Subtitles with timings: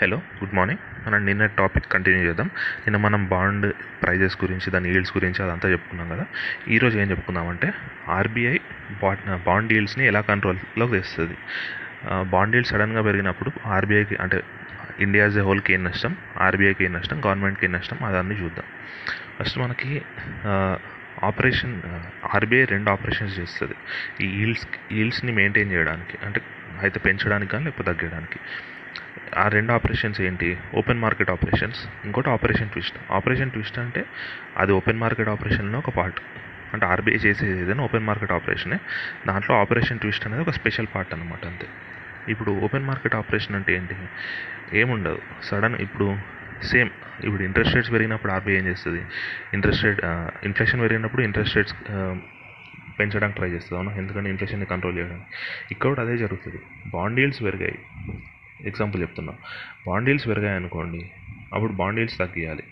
[0.00, 2.46] Hello good morning మనం నిన్న topic continue చేద్దాం.
[2.86, 3.72] నిన్న మనం బాండ్
[4.02, 6.26] ప్రైజెస్ గురించి దాని ఈల్డ్స్ గురించి అదంతా చెప్పుకున్నాం కదా.
[6.68, 7.72] ఈరోజు ఏం చెప్పుకుందామంటే
[8.08, 8.58] ఆర్బీఐ
[9.02, 11.36] బాండ్ బాండ్ ఈల్డ్స్ని ఎలా కంట్రోల్లోకి తెస్తుంది?
[12.30, 14.42] బాండ్ ఈల్డ్స్ సడన్గా పెరిగినప్పుడు ఆర్బీఐకి అంటే
[15.00, 16.16] ఇండియా ఏ హోల్కి ఏం నష్టం?
[16.40, 17.22] ఆర్బీఐకి ఏం నష్టం?
[17.26, 18.04] గవర్నమెంట్కి ఏం నష్టం?
[18.04, 18.68] అదన్నీ చూద్దాం.
[19.38, 20.02] ఫస్ట్ మనకి
[21.24, 21.82] ఆపరేషన్
[22.34, 23.76] ఆర్బీఐ రెండు ఆపరేషన్స్ చేస్తుంది.
[24.20, 26.40] ఈ ఈల్డ్స్ ఈల్డ్స్ని మెయింటైన్ చేయడానికి అంటే
[26.82, 28.38] అయితే పెంచడానికి కానీ లేకపోతే తగ్గడానికి.
[29.38, 30.58] ఆ రెండు ఆపరేషన్స్ ఏంటి?
[30.74, 32.96] ఓపెన్ మార్కెట్ ఆపరేషన్స్ ఇంకోటి ఆపరేషన్ ట్విస్ట్.
[33.10, 34.04] ఆపరేషన్ ట్విస్ట్ అంటే
[34.56, 36.20] అది ఓపెన్ మార్కెట్ ఆపరేషన్లో ఒక పార్ట్.
[36.72, 38.78] అంటే ఆర్బీఐ చేసేది ఏదైనా ఓపెన్ మార్కెట్ ఆపరేషనే.
[39.26, 41.66] దాంట్లో ఆపరేషన్ ట్విస్ట్ అనేది ఒక స్పెషల్ పార్ట్ అనమాట అంతే.
[42.28, 43.96] ఇప్పుడు ఓపెన్ మార్కెట్ ఆపరేషన్ అంటే ఏంటి?
[44.78, 45.18] ఏముండదు.
[45.42, 46.16] సడన్ ఇప్పుడు
[46.62, 46.90] సేమ్
[47.24, 49.02] ఇప్పుడు ఇంట్రెస్ట్ రేట్స్ పెరిగినప్పుడు ఆర్బీఐ ఏం చేస్తుంది?
[49.54, 50.00] ఇంట్రెస్ట్ రేట్
[50.44, 51.74] ఇన్ఫ్లేషన్ పెరిగినప్పుడు ఇంట్రెస్ట్ రేట్స్
[52.98, 53.82] పెంచడానికి ట్రై చేస్తుంది.
[53.82, 53.96] అవునా?
[53.96, 55.24] ఎందుకంటే ఇన్ఫ్లేషన్ని కంట్రోల్ చేయడానికి.
[55.70, 56.60] ఇక్కడ కూడా అదే జరుగుతుంది.
[56.86, 57.78] బాండ్ ఈల్డ్స్ పెరిగాయి.
[58.60, 59.32] ఎగ్జాంపుల్ చెప్తున్నా.
[59.86, 61.10] బాండిల్స్ పెరిగాయి అనుకోండి
[61.54, 62.62] అప్పుడు బాండిల్స్ తగ్గియాలి.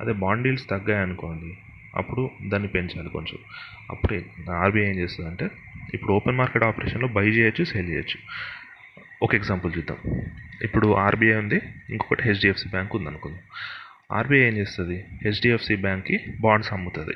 [0.00, 1.58] అదే బాండిల్స్ తగ్గాయి అనుకోండి
[1.96, 3.38] అప్పుడు దాన్ని పెంచాలి కొంచెం.
[3.90, 5.50] అప్పుడు ఆర్బీఐ ఏం చేస్తుంది అంటే
[5.94, 8.18] ఇప్పుడు ఓపెన్ మార్కెట్ ఆపరేషన్లో బై చేయొచ్చు సేల్ చేయొచ్చు.
[9.22, 10.22] ఒక ఎగ్జాంపుల్ చూద్దాం.
[10.62, 13.40] ఇప్పుడు ఆర్బీఐ ఉంది ఇంకొకటి హెచ్డిఎఫ్సి బ్యాంక్ ఉంది అనుకుందాం
[14.12, 15.04] ఆర్బీఐ ఏం చేస్తుంది?
[15.24, 17.14] హెచ్డిఎఫ్సి బ్యాంక్కి బాండ్స్ అమ్ముతుంది.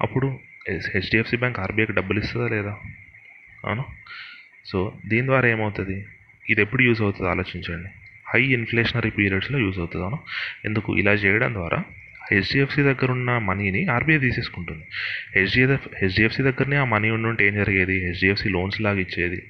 [0.00, 2.76] అప్పుడు హెచ్డిఎఫ్సి బ్యాంక్ ఆర్బీఐకి డబ్బులు ఇస్తుందా లేదా?
[3.64, 3.84] అవును?
[4.66, 6.06] సో దీని ద్వారా ఏమవుతుంది?
[6.50, 7.30] ఇది ఎప్పుడు యూజ్ అవుతుంది?
[7.30, 7.90] ఆలోచించండి.
[8.34, 10.18] హై ఇన్ఫ్లేషనరీ పీరియడ్స్లో యూజ్ అవుతుందో
[10.64, 10.96] ఎందుకు?
[10.96, 11.78] ఇలా చేయడం ద్వారా
[12.32, 14.84] హెచ్డిఎఫ్సి దగ్గర ఉన్న మనీని ఆర్బీఐ తీసేసుకుంటుంది.
[15.36, 17.96] హెచ్డిఎఫ్ హెచ్డిఎఫ్సి దగ్గరనే ఆ మనీ ఉండుంటే ఏం జరిగేది?
[18.06, 19.40] హెచ్డిఎఫ్సి లోన్స్ లాగా ఇచ్చేది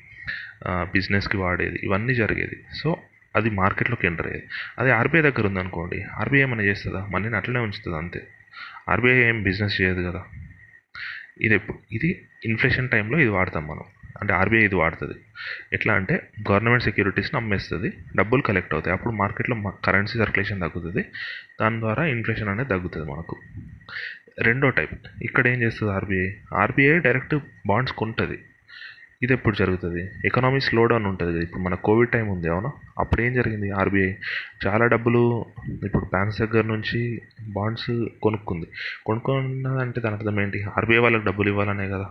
[0.67, 2.57] బిజినెస్కి వాడేది ఇవన్నీ జరిగేది.
[2.83, 2.97] సో
[3.37, 4.47] అది మార్కెట్లోకి ఎంటర్ అయ్యేది.
[4.79, 7.07] అది ఆర్బీఐ దగ్గర ఉందనుకోండి ఆర్బీఐ ఏమైనా చేస్తుందా?
[7.13, 8.21] మనీని అట్లనే ఉంచుతుంది అంతే.
[8.89, 10.23] ఆర్బీఐ ఏం బిజినెస్ చేయదు కదా.
[11.41, 11.79] ఇది ఎప్పుడు?
[11.93, 12.11] ఇది
[12.45, 13.85] ఇన్ఫ్లేషన్ టైంలో ఇది వాడతాం మనం.
[14.21, 15.15] అంటే ఆర్బీఐ ఇది వాడుతుంది.
[15.73, 17.93] ఎట్లా అంటే గవర్నమెంట్ సెక్యూరిటీస్ని అమ్మేస్తుంది.
[18.17, 18.97] డబ్బులు కలెక్ట్ అవుతాయి.
[18.97, 21.05] అప్పుడు మార్కెట్లో కరెన్సీ సర్క్యులేషన్ తగ్గుతుంది.
[21.61, 23.37] దాని ద్వారా ఇన్ఫ్లేషన్ అనేది తగ్గుతుంది మనకు.
[24.39, 24.95] రెండో టైప్.
[25.23, 26.33] ఇక్కడ ఏం చేస్తుంది ఆర్బీఐ?
[26.55, 27.35] ఆర్బీఐ డైరెక్ట్
[27.67, 28.39] బాండ్స్ కొంటుంది.
[29.23, 30.11] ఇది ఎప్పుడు జరుగుతుంది?
[30.25, 31.43] ఎకనామీ స్లో డౌన్ ఉంటుంది కదా.
[31.43, 32.71] ఇప్పుడు మన కోవిడ్ టైం ఉంది అవునా?
[32.99, 34.13] అప్పుడు ఏం జరిగింది ఆర్బీఐ?
[34.67, 35.45] చాలా డబ్బులు
[35.85, 38.67] ఇప్పుడు బ్యాంక్స్ దగ్గర నుంచి బాండ్స్ కొనుక్కుంది.
[39.07, 40.63] కొనుక్కున్నదంటే దాని అర్థం ఏంటి?
[40.63, 42.09] ఆర్బీఐ వాళ్ళకి డబ్బులు ఇవ్వాలనే కదా.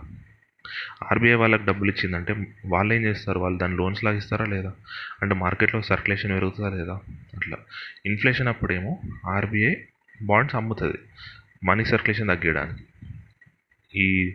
[1.03, 3.39] ఆర్బీఐ వాళ్ళకి డబ్బులు ఇచ్చిందంటే వాళ్ళు ఏం చేస్తారు?
[3.39, 4.73] వాళ్ళు దాన్ని లోన్స్ లాగా ఇస్తారా లేదా?
[5.21, 6.93] అంటే మార్కెట్లో సర్క్యులేషన్ పెరుగుతుందా లేదా?
[7.35, 7.57] అట్లా.
[8.05, 9.75] ఇన్ఫ్లేషన్ అప్పుడేమో ఆర్బీఐ
[10.21, 10.97] బాండ్స్ అమ్ముతుంది.
[11.63, 12.83] మనీ సర్క్యులేషన్ తగ్గించడానికి
[13.95, 14.33] ఈ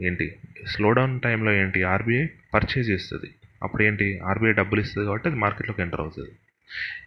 [0.00, 0.36] ఏంటి?
[0.66, 1.82] స్లో డౌన్ టైంలో ఏంటి?
[1.82, 3.34] ఆర్బీఐ పర్చేజ్ చేస్తుంది.
[3.62, 6.30] అప్పుడు ఏంటి ఆర్బీఐ డబ్బులు ఇస్తుంది కాబట్టి అది మార్కెట్లోకి ఎంటర్ అవుతుంది.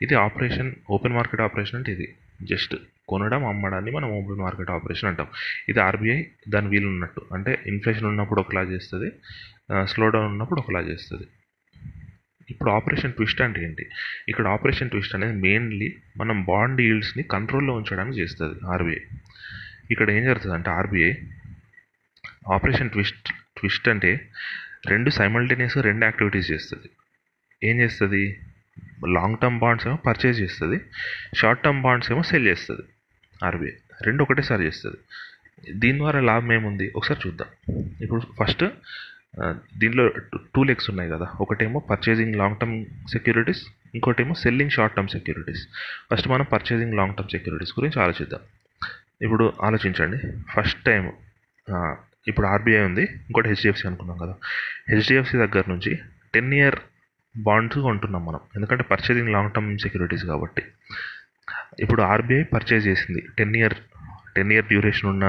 [0.01, 2.15] ఇది ఆపరేషన్ ఓపెన్ మార్కెట్ ఆపరేషన్ అంటే ఇది.
[2.41, 2.75] జస్ట్
[3.09, 5.27] కొనడం అమ్మడాన్ని మనం ఓపెన్ మార్కెట్ ఆపరేషన్ అంటాం.
[5.69, 7.21] ఇది ఆర్బీఐ దాని వీలు ఉన్నట్టు.
[7.33, 9.09] అంటే ఇన్ఫ్లేషన్ ఉన్నప్పుడు ఒకలా చేస్తుంది
[9.83, 11.27] స్లో డౌన్ ఉన్నప్పుడు ఒకలా చేస్తుంది.
[12.49, 13.83] ఇప్పుడు ఆపరేషన్ ట్విస్ట్ అంటే ఏంటి?
[14.29, 19.01] ఇక్కడ ఆపరేషన్ ట్విస్ట్ అనేది మెయిన్లీ మనం బాండ్ ఈల్డ్స్ని కంట్రోల్లో ఉంచడానికి చేస్తుంది ఆర్బీఐ.
[19.91, 21.13] ఇక్కడ ఏం జరుగుతుంది అంటే ఆర్బీఐ
[22.53, 24.11] ఆపరేషన్ ట్విస్ట్ ట్విస్ట్ అంటే
[24.87, 26.89] రెండు సైమల్టేనియస్గా రెండు యాక్టివిటీస్ చేస్తుంది.
[27.63, 28.23] ఏం చేస్తుంది?
[29.07, 30.77] లాంగ్ టర్మ్ బాండ్స్ ఏమో పర్చేజ్ చేస్తుంది
[31.35, 32.83] షార్ట్ టర్మ్ బాండ్స్ ఏమో సెల్ చేస్తుంది.
[33.43, 33.75] ఆర్బీఐ.
[34.07, 34.99] రెండు ఒకటేసారి చేస్తుంది.
[35.81, 36.85] దీని ద్వారా లాభం ఏముంది?
[36.95, 37.49] ఒకసారి చూద్దాం.
[38.01, 38.63] ఇప్పుడు ఫస్ట్
[39.77, 40.03] దీంట్లో
[40.55, 41.27] టూ లెగ్స్ ఉన్నాయి కదా.
[41.43, 42.75] ఒకటేమో పర్చేజింగ్ లాంగ్ టర్మ్
[43.11, 43.63] సెక్యూరిటీస్
[43.95, 45.63] ఇంకోటేమో selling short term securities
[46.11, 48.41] first మనం పర్చేజింగ్ లాంగ్ టర్మ్ సెక్యూరిటీస్ గురించి ఆలోచిద్దాం.
[49.21, 50.19] ఇప్పుడు ఆలోచించండి.
[50.53, 51.03] ఫస్ట్ టైం
[52.27, 53.03] ఇప్పుడు ఆర్బీఐ ఉంది.
[53.27, 54.35] ఇంకోటి హెచ్డిఎఫ్సి అనుకున్నాం కదా.
[54.89, 55.91] హెచ్డిఎఫ్సి దగ్గర నుంచి
[56.33, 56.79] టెన్ ఇయర్
[57.35, 58.39] బాండ్స్ కొంటున్నాం మనం.
[58.55, 60.63] ఎందుకంటే పర్చేజింగ్ లాంగ్ టర్మ్ సెక్యూరిటీస్ కాబట్టి.
[61.79, 63.23] ఇప్పుడు ఆర్బీఐ పర్చేజ్ చేసింది.
[63.37, 63.73] Ten year
[64.35, 65.25] ten year duration ఉన్న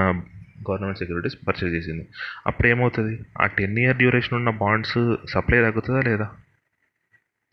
[0.69, 2.07] గవర్నమెంట్ సెక్యూరిటీస్ పర్చేజ్ చేసింది.
[2.47, 3.19] అప్పుడు ఏమవుతుంది?
[3.41, 6.29] ఆ టెన్ ఇయర్ డ్యూరేషన్ ఉన్న బాండ్స్ సప్లై తగ్గుతుందా లేదా?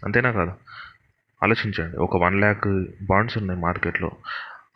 [0.05, 0.57] అంతేనా కదా?
[1.43, 1.97] ఆలోచించండి.
[1.97, 4.13] ఒక వన్ ల్యాక్ బాండ్స్ ఉన్నాయి మార్కెట్లో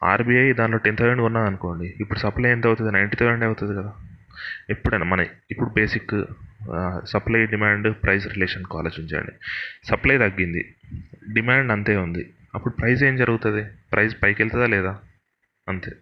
[0.05, 2.93] ఆర్బీఐ దాంట్లో టెన్ థౌసండ్ ఉన్నది అనుకోండి ఇప్పుడు సప్లై ఎంత అవుతుంది?
[2.93, 3.93] నైంటీ థౌసండ్ అవుతుంది కదా?
[4.71, 6.25] ఎప్పుడైనా మన ఇప్పుడు బేసిక్
[7.05, 9.33] సప్లై డిమాండ్ ప్రైస్ రిలేషన్కి ఆలోచించండి.
[9.85, 10.75] సప్లై తగ్గింది.
[11.33, 12.31] డిమాండ్ అంతే ఉంది.
[12.59, 13.65] అప్పుడు ప్రైస్ ఏం జరుగుతుంది?
[13.93, 14.99] ప్రైస్ పైకి వెళ్తుందా లేదా?
[15.69, 15.93] అంతే.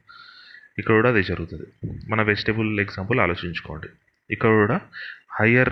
[0.78, 1.96] ఇక్కడ కూడా అదే జరుగుతుంది.
[2.08, 3.86] మన వెజిటేబుల్ ఎగ్జాంపుల్ ఆలోచించుకోండి.
[4.30, 4.80] ఇక్కడ కూడా
[5.40, 5.70] హయ్యర్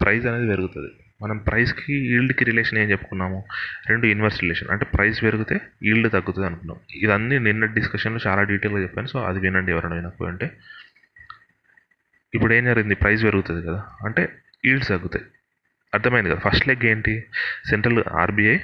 [0.00, 0.90] ప్రైస్ అనేది పెరుగుతుంది.
[1.22, 3.44] మనం ప్రైస్కి ఈల్డ్కి రిలేషన్ ఏం చెప్పుకున్నాము?
[3.88, 4.68] రెండు ఇన్వర్స్ రిలేషన్.
[4.70, 6.76] అంటే ప్రైస్ పెరిగితే ఈల్డ్ తగ్గుతుంది అనుకున్నాం.
[6.94, 9.06] ఇదన్నీ నిన్న డిస్కషన్లో చాలా డీటెయిల్గా చెప్పాను.
[9.06, 10.50] సో అది వినండి ఎవరైనా అంటే
[12.34, 12.94] ఇప్పుడు ఏం జరిగింది?
[12.94, 13.84] ప్రైస్ పెరుగుతుంది కదా.
[14.04, 14.28] అంటే
[14.64, 15.24] ఈల్డ్స్ తగ్గుతాయి.
[15.94, 16.38] అర్థమైంది కదా?
[16.38, 17.24] ఫస్ట్ లెగ్ ఏంటి?
[17.70, 18.58] సెంట్రల్ ఆర్బీఐ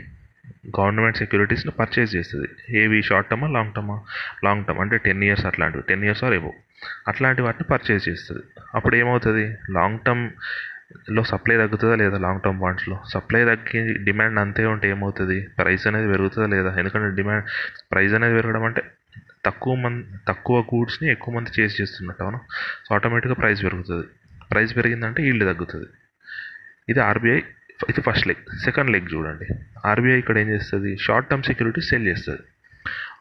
[0.80, 2.48] గవర్నమెంట్ సెక్యూరిటీస్ని పర్చేస్ చేస్తుంది.
[2.78, 3.96] ఏవి షార్ట్ టర్మా లాంగ్ టర్మా
[4.44, 5.84] లాంగ్ టర్మ్ అంటే టెన్ ఇయర్స్ అట్లాంటివి.
[5.88, 6.52] టెన్ ఇయర్స్ ఆర్ ఏవో
[7.08, 8.42] అట్లాంటి వాటిని పర్చేస్ చేస్తుంది.
[8.74, 9.44] అప్పుడు ఏమవుతుంది?
[9.70, 12.18] లాంగ్ టర్మ్లో సప్లై తగ్గుతుందా లేదా?
[12.18, 15.46] లాంగ్ టర్మ్ బాండ్స్లో సప్లై తగ్గి డిమాండ్ అంతే ఉంటే ఏమవుతుంది?
[15.58, 16.76] ప్రైస్ అనేది పెరుగుతుందా లేదా?
[16.78, 17.44] ఎందుకంటే డిమాండ్
[17.92, 18.82] ప్రైస్ అనేది పెరగడం అంటే
[19.44, 22.40] తక్కువ మంది తక్కువ గూడ్స్ని ఎక్కువ మంది చేసి చేస్తున్నట్టు అవును?
[22.88, 24.06] సో ఆటోమేటిక్గా ప్రైస్ పెరుగుతుంది.
[24.50, 25.86] ప్రైస్ పెరిగిందంటే ఈల్డ్ తగ్గుతుంది.
[26.88, 27.40] ఇది ఆర్బీఐ
[27.90, 29.46] ఇది ఫస్ట్ లెగ్ సెకండ్ లెగ్ చూడండి.
[29.84, 30.96] ఆర్బీఐ ఇక్కడ ఏం చేస్తుంది?
[30.96, 32.42] షార్ట్ టర్మ్ సెక్యూరిటీస్ సెల్ చేస్తుంది.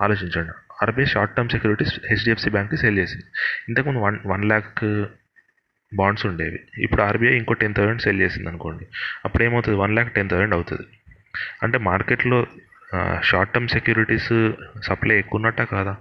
[0.02, 0.54] ఆలోచించండి.
[0.82, 3.26] RBI short term securities HDFC బ్యాంక్కి సెల్ చేసింది.
[3.70, 4.84] ఇంతకుముందు వన్ వన్ ల్యాక్
[5.96, 6.60] బాండ్స్ ఉండేవి.
[6.78, 8.86] ఇప్పుడు ఆర్బీఐ ఇంకో టెన్ థౌసండ్ సెల్ చేసింది అనుకోండి
[9.26, 10.88] అప్పుడు ఏమవుతుంది వన్ ల్యాక్ టెన్ థౌసండ్ అవుతుంది.
[11.64, 12.48] అంటే మార్కెట్లో
[13.24, 14.52] షార్ట్ టర్మ్ సెక్యూరిటీస్
[14.84, 15.98] సప్లై ఎక్కువ ఉన్నట్టా కాదా?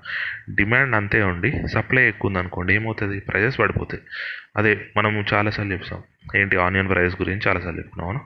[0.55, 3.21] డిమాండ్ అంతే ఉండి సప్లై ఎక్కువ ఉంది అనుకోండి ఏమవుతుంది?
[3.21, 4.03] ప్రైజెస్ పడిపోతాయి.
[4.57, 6.03] అదే మనము చాలాసార్లు చెప్తాం.
[6.37, 8.21] ఏంటి ఆనియన్ ప్రైస్ గురించి చాలాసార్లు చెప్పుకున్నాం అవును?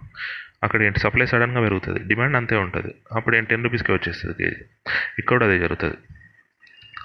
[0.62, 2.94] అక్కడ ఏంటి సప్లై సడన్గా పెరుగుతుంది డిమాండ్ అంతే ఉంటుంది.
[3.12, 4.64] అప్పుడు ఏంటి టెన్ రూపీస్కి వచ్చేస్తుంది కేజీ
[5.18, 5.96] ఇక్కడ అదే జరుగుతుంది.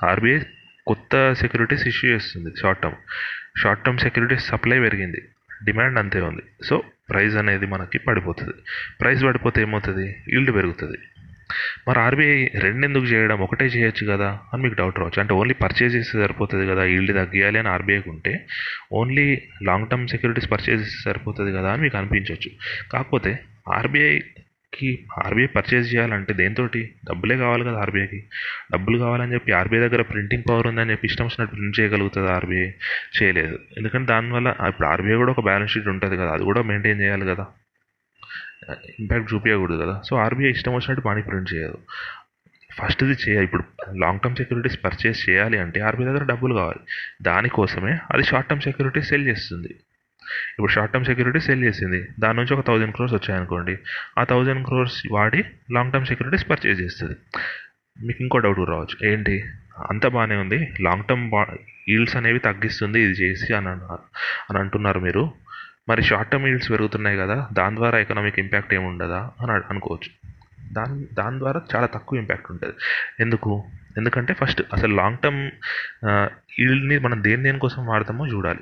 [0.06, 0.40] ఆర్బీఐ
[0.88, 2.96] కొత్త సెక్యూరిటీస్ ఇష్యూ చేస్తుంది short term
[3.58, 5.22] short term securities supply పెరిగింది
[5.66, 6.44] డిమాండ్ అంతే ఉంది.
[6.66, 8.54] సో ప్రైస్ అనేది మనకి పడిపోతుంది.
[9.02, 10.16] ప్రైస్ పడిపోతే ఏమవుతుంది?
[10.30, 10.98] ఈల్డ్ పెరుగుతుంది.
[11.88, 13.38] మరి ఆర్బీఐ రెండు ఎందుకు చేయడం?
[13.42, 15.22] ఒకటే చేయొచ్చు కదా అని మీకు డౌట్ రావచ్చు.
[15.22, 18.34] అంటే ఓన్లీ పర్చేజ్ చేస్తే సరిపోతుంది కదా ఈల్డ్ తగ్గియాలి అని ఆర్బీఐకి ఉంటే
[18.94, 19.28] only
[19.64, 22.52] long term securities purchase చేస్తే సరిపోతుంది కదా అని మీకు అనిపించవచ్చు
[22.92, 23.34] కాకపోతే
[23.78, 24.90] ఆర్బీఐకి
[25.24, 28.20] ఆర్బీఐ పర్చేజ్ చేయాలంటే దేంతోటి డబ్బులే కావాలి కదా ఆర్బీఐకి.
[28.74, 32.70] డబ్బులు కావాలని చెప్పి ఆర్బీఐ దగ్గర ప్రింటింగ్ పవర్ ఉందని చెప్పి ఇష్టం వచ్చినట్టు ప్రింట్ చేయగలుగుతుంది ఆర్బీఐ?
[33.18, 33.58] చేయలేదు.
[33.78, 37.46] ఎందుకంటే దానివల్ల ఇప్పుడు ఆర్బీఐ కూడా ఒక బ్యాలెన్స్ షీట్ ఉంటుంది కదా అది కూడా మెయింటైన్ చేయాలి కదా.
[39.00, 40.02] ఇంపాక్ట్ చూపించకూడదు కదా.
[40.10, 41.78] సో ఆర్బీఐ ఇష్టం వచ్చినట్టు మనీ ప్రింట్ చేయదు.
[42.74, 43.46] ఫస్ట్ ఇది చేయాలి.
[43.46, 43.64] ఇప్పుడు
[43.94, 46.80] లాంగ్ టర్మ్ సెక్యూరిటీస్ పర్చేస్ చేయాలి అంటే ఆర్బీఐ దగ్గర డబ్బులు కావాలి.
[47.22, 49.68] దానికోసమే అది షార్ట్ టర్మ్ సెక్యూరిటీ సెల్ చేస్తుంది.
[50.32, 52.08] ఇప్పుడు షార్ట్ టర్మ్ సెక్యూరిటీ సెల్ చేసింది.
[52.20, 53.78] దాని నుంచి ఒక థౌజండ్ క్రోర్స్ వచ్చాయనుకోండి.
[54.18, 57.16] ఆ థౌజండ్ క్రోర్స్ వాడి లాంగ్ టర్మ్ సెక్యూరిటీస్ పర్చేస్ చేస్తుంది.
[58.06, 59.08] మీకు ఇంకో డౌట్ రావచ్చు.
[59.08, 59.44] ఏంటి?
[59.92, 60.74] అంత బాగానే ఉంది.
[60.82, 61.46] లాంగ్ టర్మ్ బా
[61.90, 63.00] ఈల్డ్స్ అనేవి తగ్గిస్తుంది.
[63.02, 64.00] ఇది చేసి అని అన్నారు
[64.50, 65.34] అని అంటున్నారు మీరు.
[65.90, 70.32] మరి షార్ట్ టర్మ్ ఈల్డ్స్ పెరుగుతున్నాయి కదా దాని ద్వారా ఎకనామిక్ ఇంపాక్ట్ ఏమి ఉండదా అని అనుకోవచ్చు.
[70.74, 72.74] దాని దాని ద్వారా చాలా తక్కువ ఇంపాక్ట్ ఉంటుంది.
[73.20, 73.64] ఎందుకు?
[73.98, 75.52] ఎందుకంటే ఫస్ట్ అసలు లాంగ్ టర్మ్
[76.60, 78.60] ఈల్డ్ని మనం దేని దేనికోసం వాడతామో చూడాలి.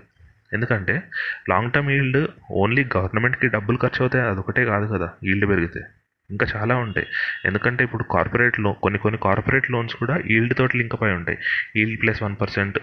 [0.54, 1.02] ఎందుకంటే
[1.50, 5.82] లాంగ్ టర్మ్ ఈల్డ్ ఓన్లీ గవర్నమెంట్కి డబ్బులు ఖర్చు అవుతాయి అదొకటే కాదు కదా ఈల్డ్ పెరిగితే.
[6.32, 7.08] ఇంకా చాలా ఉంటాయి.
[7.46, 11.38] ఎందుకంటే ఇప్పుడు కార్పొరేట్లో కొన్ని కొన్ని కార్పొరేట్ లోన్స్ కూడా ఈల్డ్ తోటి లింక్ అయి ఉంటాయి.
[11.76, 12.80] Yield plus one percent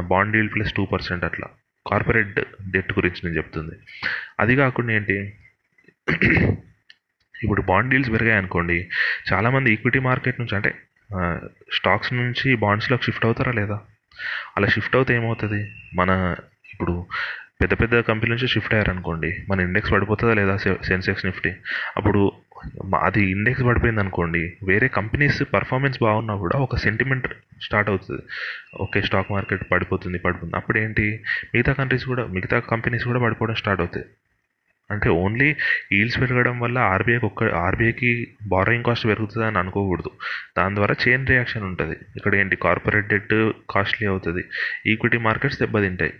[0.00, 1.46] bond yield plus two percent అట్లా.
[1.86, 2.40] కార్పొరేట్
[2.70, 3.76] డెట్ గురించి నేను చెప్తుంది.
[4.40, 5.16] అది కాకుండా ఏంటి?
[7.42, 8.76] ఇప్పుడు బాండ్ డీల్స్ పెరిగాయి అనుకోండి
[9.32, 10.70] చాలామంది ఈక్విటీ మార్కెట్ నుంచి అంటే
[11.72, 13.78] స్టాక్స్ నుంచి బాండ్స్లోకి షిఫ్ట్ అవుతారా లేదా?
[14.56, 15.60] అలా షిఫ్ట్ అవుతే ఏమవుతుంది?
[15.94, 16.10] మన
[16.72, 17.06] ఇప్పుడు
[17.62, 20.56] పెద్ద పెద్ద కంపెనీ నుంచి షిఫ్ట్ అయ్యారనుకోండి మన ఇండెక్స్ పడిపోతుందా లేదా?
[20.56, 21.52] సెన్సెక్స్ నిఫ్టీ.
[21.96, 22.32] అప్పుడు
[23.00, 24.56] అది ఇండెక్స్ పడిపోయింది అనుకోండి.
[24.64, 27.28] వేరే కంపెనీస్ పర్ఫార్మెన్స్ బాగున్నా కూడా ఒక సెంటిమెంట్
[27.62, 28.22] స్టార్ట్ అవుతుంది.
[28.80, 30.56] ఓకే స్టాక్ మార్కెట్ పడిపోతుంది పడిపోతుంది.
[30.56, 31.20] అప్పుడు ఏంటి?
[31.54, 34.06] మిగతా కంట్రీస్ కూడా మిగతా కంపెనీస్ కూడా పడిపోవడం స్టార్ట్ అవుతాయి.
[34.90, 35.56] అంటే ఓన్లీ
[35.92, 40.10] ఈల్స్ పెరగడం వల్ల ఆర్బీఐకి ఒక్క ఆర్బీఐకి బారోయింగ్ కాస్ట్ పెరుగుతుంది అని అనుకోకూడదు.
[40.58, 41.96] దాని ద్వారా చైన్ రియాక్షన్ ఉంటుంది.
[42.16, 42.56] ఇక్కడ ఏంటి?
[42.56, 44.44] కార్పొరేట్ డెట్ కాస్ట్లీ అవుతుంది.
[44.86, 46.12] ఈక్విటీ మార్కెట్స్ దెబ్బతింటాయి.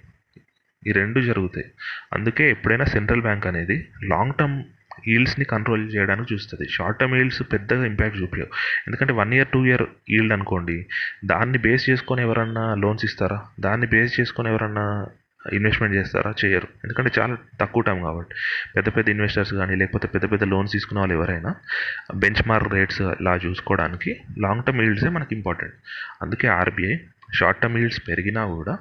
[0.87, 1.67] ఈ రెండు జరుగుతాయి.
[2.13, 4.65] అందుకే ఎప్పుడైనా సెంట్రల్ బ్యాంక్ అనేది లాంగ్ టర్మ్
[5.09, 6.69] ఈల్డ్స్ని కంట్రోల్ చేయడానికి చూస్తుంది.
[6.69, 8.49] షార్ట్ టర్మ్ ఈల్డ్స్ పెద్దగా ఇంపాక్ట్ చూపించవు
[8.87, 10.87] ఎందుకంటే one year two year yield అనుకోండి
[11.25, 13.43] దాన్ని బేస్ చేసుకొని ఎవరన్నా లోన్స్ ఇస్తారా?
[13.61, 15.07] దాన్ని బేస్ చేసుకొని ఎవరన్నా
[15.53, 16.35] ఇన్వెస్ట్మెంట్ చేస్తారా?
[16.45, 16.69] చేయరు.
[16.85, 18.35] ఎందుకంటే చాలా తక్కువ టైం కాబట్టి.
[18.77, 21.55] పెద్ద పెద్ద ఇన్వెస్టర్స్ కానీ లేకపోతే పెద్ద పెద్ద లోన్స్ తీసుకున్న వాళ్ళు ఎవరైనా
[22.15, 25.75] బెంచ్ మార్క్ రేట్స్ ఇలా చూసుకోవడానికి లాంగ్ టర్మ్ ఈల్డ్సే మనకి ఇంపార్టెంట్
[26.23, 26.97] అందుకే ఆర్బీఐ
[27.35, 28.79] షార్ట్ టర్మ్ ఈల్డ్స్ పెరిగినా కూడా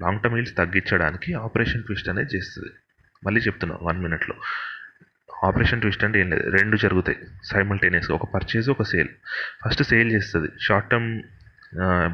[0.00, 2.72] లాంగ్ టర్మ్ ఈల్డ్స్ తగ్గించడానికి ఆపరేషన్ ట్విస్ట్ అనేది చేస్తుంది.
[3.24, 4.34] మళ్ళీ చెప్తున్నా వన్ మినిట్లో
[5.44, 6.50] ఆపరేషన్ ట్విస్ట్ అంటే ఏం లేదు.
[6.50, 9.08] రెండు జరుగుతాయి సైమల్టేనియస్గా ఒక పర్చేజ్ ఒక సేల్
[9.64, 10.48] ఫస్ట్ సేల్ చేస్తుంది.
[10.60, 11.22] షార్ట్ టర్మ్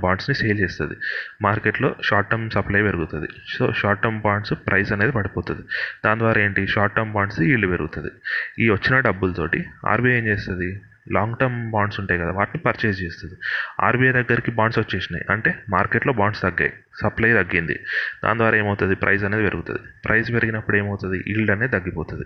[0.00, 0.94] బాండ్స్ని సేల్ చేస్తుంది.
[1.42, 3.28] మార్కెట్లో షార్ట్ టర్మ్ సప్లై పెరుగుతుంది.
[3.48, 5.62] So short term bonds price అనేది పడిపోతుంది.
[6.04, 6.66] దాని ద్వారా ఏంటి?
[6.66, 8.10] షార్ట్ టర్మ్ బాండ్స్ ఈల్డ్ పెరుగుతుంది.
[8.58, 10.80] ఈ వచ్చిన డబ్బులతోటి ఆర్బీఐ ఏం చేస్తుంది?
[11.12, 13.36] లాంగ్ టర్మ్ బాండ్స్ ఉంటాయి కదా వాటిని పర్చేజ్ చేస్తుంది.
[13.80, 15.24] ఆర్బీఐ దగ్గరికి బాండ్స్ వచ్చేసినాయి.
[15.30, 16.72] అంటే మార్కెట్లో బాండ్స్ తగ్గాయి.
[17.00, 17.80] సప్లై తగ్గింది.
[18.24, 18.94] దాని ద్వారా ఏమవుతుంది?
[18.94, 19.80] ప్రైస్ అనేది పెరుగుతుంది.
[20.04, 21.24] ప్రైస్ పెరిగినప్పుడు ఏమవుతుంది?
[21.26, 22.24] ఈల్డ్ అనేది తగ్గిపోతుంది.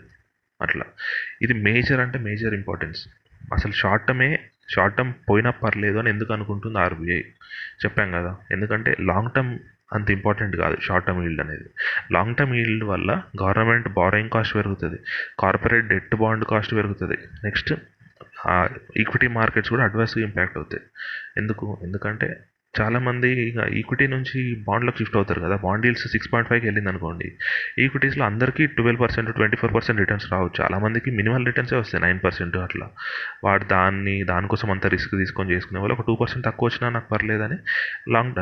[0.62, 0.84] అట్లా.
[1.42, 3.08] ఇది మేజర్ అంటే మేజర్ ఇంపార్టెన్స్.
[3.52, 4.38] అసలు షార్ట్ టర్మే
[4.70, 7.20] షార్ట్ టర్మ్ పోయినా పర్లేదు అని ఎందుకు అనుకుంటుంది ఆర్బీఐ?
[7.84, 8.36] చెప్పాం కదా.
[8.50, 9.58] ఎందుకంటే లాంగ్ టర్మ్
[9.92, 11.68] అంత ఇంపార్టెంట్ కాదు షార్ట్ టర్మ్ ఈల్డ్ అనేది.
[12.12, 14.98] లాంగ్ టర్మ్ ఈల్డ్ వల్ల గవర్నమెంట్ బారోయింగ్ కాస్ట్ పెరుగుతుంది.
[15.38, 17.18] కార్పొరేట్ డెట్ బాండ్ కాస్ట్ పెరుగుతుంది.
[17.44, 17.74] నెక్స్ట్
[18.96, 20.82] ఈక్విటీ మార్కెట్స్ కూడా అడ్వర్స్గా ఇంపాక్ట్ అవుతాయి.
[21.36, 21.80] ఎందుకు?
[21.82, 22.40] ఎందుకంటే
[22.80, 25.56] చాలామంది ఇక ఈక్విటీ నుంచి బాండ్లకు షిఫ్ట్ అవుతారు కదా.
[25.56, 27.32] బాండ్ డీల్స్ సిక్స్ పాయింట్ ఫైవ్కి వెళ్ళింది అనుకోండి.
[27.78, 30.50] ఈక్విటీస్లో అందరికీ twelve percent twenty four percent returns రావు.
[30.60, 32.88] చాలామందికి మినిమల్ రిటర్న్సే వస్తాయి నైన్ పర్సెంట్ అట్లా.
[33.44, 37.58] వాడు దాన్ని దానికోసం అంత రిస్క్ తీసుకొని చేసుకునే వాళ్ళు ఒక టూ పర్సెంట్ తక్కువ వచ్చినా నాకు పర్లేదని
[38.12, 38.34] లాంగ్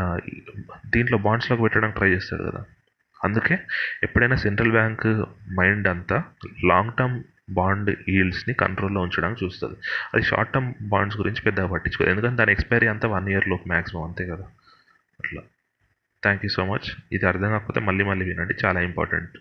[0.90, 2.64] దీంట్లో బాండ్స్లోకి పెట్టడానికి ట్రై చేస్తాడు కదా.
[3.24, 3.58] అందుకే
[4.02, 5.06] ఎప్పుడైనా సెంట్రల్ బ్యాంక్
[5.60, 6.22] మైండ్ అంతా
[6.64, 9.76] లాంగ్ టర్మ్ బాండ్ ఈల్డ్స్ని కంట్రోల్లో ఉంచడానికి చూస్తుంది.
[10.14, 14.26] అది షార్ట్ టర్మ్ బాండ్స్ గురించి పెద్దగా పట్టించుకోదు ఎందుకంటే దాని ఎక్స్పైరీ అంతా వన్ ఇయర్ మ్యాక్సిమం అంతే
[14.26, 14.44] కదా.
[15.24, 15.42] అట్లా.
[16.22, 18.54] థ్యాంక్ యూ సో మచ్ ఇది అర్థం కాకపోతే మళ్ళీ మళ్ళీ వినండి.
[18.64, 19.38] చాలా ఇంపార్టెంట్